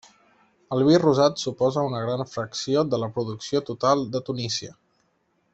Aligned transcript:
El 0.75 0.79
vi 0.87 0.95
rosat 1.01 1.37
suposa 1.43 1.83
una 1.91 2.01
gran 2.05 2.25
fracció 2.31 2.87
de 2.95 3.03
la 3.05 3.13
producció 3.19 3.65
total 3.71 4.03
de 4.17 4.27
Tunísia. 4.31 4.77